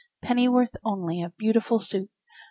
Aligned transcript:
Pennyworth 0.23 0.75
only 0.83 1.21
of 1.21 1.37
beautiful 1.37 1.77
Soup? 1.79 2.09